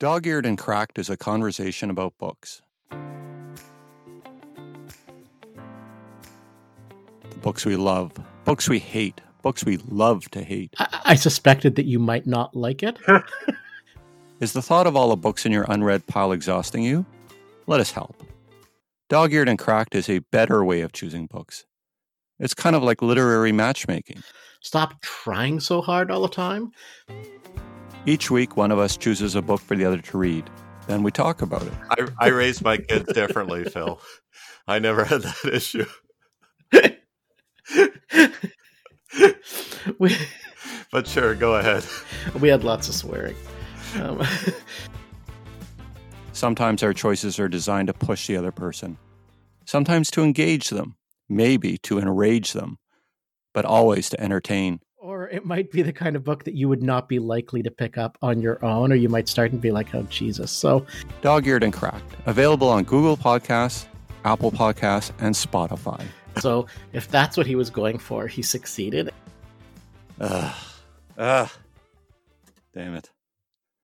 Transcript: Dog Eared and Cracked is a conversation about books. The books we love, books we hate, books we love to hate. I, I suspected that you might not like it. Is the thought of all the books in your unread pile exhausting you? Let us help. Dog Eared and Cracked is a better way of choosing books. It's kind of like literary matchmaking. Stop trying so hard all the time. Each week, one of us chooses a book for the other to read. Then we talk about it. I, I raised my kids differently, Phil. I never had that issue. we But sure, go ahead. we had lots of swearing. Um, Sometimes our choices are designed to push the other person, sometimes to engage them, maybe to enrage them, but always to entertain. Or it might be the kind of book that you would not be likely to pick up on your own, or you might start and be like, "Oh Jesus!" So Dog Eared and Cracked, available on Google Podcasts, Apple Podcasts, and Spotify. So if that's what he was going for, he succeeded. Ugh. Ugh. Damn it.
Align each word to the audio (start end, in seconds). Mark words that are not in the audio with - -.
Dog 0.00 0.26
Eared 0.26 0.46
and 0.46 0.56
Cracked 0.56 0.98
is 0.98 1.10
a 1.10 1.16
conversation 1.18 1.90
about 1.90 2.16
books. 2.16 2.62
The 2.88 2.96
books 7.42 7.66
we 7.66 7.76
love, 7.76 8.10
books 8.46 8.66
we 8.66 8.78
hate, 8.78 9.20
books 9.42 9.62
we 9.62 9.76
love 9.76 10.30
to 10.30 10.42
hate. 10.42 10.72
I, 10.78 11.00
I 11.04 11.14
suspected 11.16 11.76
that 11.76 11.84
you 11.84 11.98
might 11.98 12.26
not 12.26 12.56
like 12.56 12.82
it. 12.82 12.98
Is 14.40 14.54
the 14.54 14.62
thought 14.62 14.86
of 14.86 14.96
all 14.96 15.10
the 15.10 15.16
books 15.16 15.44
in 15.44 15.52
your 15.52 15.66
unread 15.68 16.06
pile 16.06 16.32
exhausting 16.32 16.82
you? 16.82 17.04
Let 17.66 17.80
us 17.80 17.90
help. 17.90 18.16
Dog 19.10 19.34
Eared 19.34 19.50
and 19.50 19.58
Cracked 19.58 19.94
is 19.94 20.08
a 20.08 20.20
better 20.20 20.64
way 20.64 20.80
of 20.80 20.92
choosing 20.92 21.26
books. 21.26 21.66
It's 22.38 22.54
kind 22.54 22.74
of 22.74 22.82
like 22.82 23.02
literary 23.02 23.52
matchmaking. 23.52 24.22
Stop 24.62 25.02
trying 25.02 25.60
so 25.60 25.82
hard 25.82 26.10
all 26.10 26.22
the 26.22 26.28
time. 26.28 26.72
Each 28.10 28.28
week, 28.28 28.56
one 28.56 28.72
of 28.72 28.80
us 28.80 28.96
chooses 28.96 29.36
a 29.36 29.40
book 29.40 29.60
for 29.60 29.76
the 29.76 29.84
other 29.84 29.98
to 29.98 30.18
read. 30.18 30.50
Then 30.88 31.04
we 31.04 31.12
talk 31.12 31.42
about 31.42 31.62
it. 31.62 31.72
I, 31.90 32.08
I 32.18 32.26
raised 32.30 32.60
my 32.60 32.76
kids 32.76 33.12
differently, 33.12 33.62
Phil. 33.62 34.00
I 34.66 34.80
never 34.80 35.04
had 35.04 35.22
that 35.22 35.44
issue. 35.44 35.86
we 40.00 40.16
But 40.90 41.06
sure, 41.06 41.36
go 41.36 41.54
ahead. 41.54 41.86
we 42.40 42.48
had 42.48 42.64
lots 42.64 42.88
of 42.88 42.96
swearing. 42.96 43.36
Um, 44.00 44.26
Sometimes 46.32 46.82
our 46.82 46.92
choices 46.92 47.38
are 47.38 47.48
designed 47.48 47.86
to 47.86 47.94
push 47.94 48.26
the 48.26 48.36
other 48.36 48.50
person, 48.50 48.98
sometimes 49.66 50.10
to 50.10 50.24
engage 50.24 50.70
them, 50.70 50.96
maybe 51.28 51.78
to 51.84 52.00
enrage 52.00 52.54
them, 52.54 52.78
but 53.54 53.64
always 53.64 54.10
to 54.10 54.20
entertain. 54.20 54.80
Or 55.00 55.28
it 55.30 55.44
might 55.44 55.70
be 55.72 55.82
the 55.82 55.92
kind 55.92 56.14
of 56.14 56.22
book 56.22 56.44
that 56.44 56.54
you 56.54 56.68
would 56.68 56.82
not 56.82 57.08
be 57.08 57.18
likely 57.18 57.62
to 57.62 57.70
pick 57.70 57.98
up 57.98 58.18
on 58.22 58.40
your 58.40 58.62
own, 58.64 58.92
or 58.92 58.94
you 58.94 59.08
might 59.08 59.28
start 59.28 59.50
and 59.50 59.60
be 59.60 59.72
like, 59.72 59.94
"Oh 59.94 60.02
Jesus!" 60.04 60.50
So 60.50 60.86
Dog 61.22 61.46
Eared 61.46 61.64
and 61.64 61.72
Cracked, 61.72 62.14
available 62.26 62.68
on 62.68 62.84
Google 62.84 63.16
Podcasts, 63.16 63.86
Apple 64.24 64.52
Podcasts, 64.52 65.10
and 65.18 65.34
Spotify. 65.34 66.04
So 66.38 66.66
if 66.92 67.08
that's 67.08 67.36
what 67.36 67.46
he 67.46 67.56
was 67.56 67.70
going 67.70 67.98
for, 67.98 68.26
he 68.26 68.42
succeeded. 68.42 69.10
Ugh. 70.20 70.54
Ugh. 71.18 71.50
Damn 72.72 72.94
it. 72.94 73.10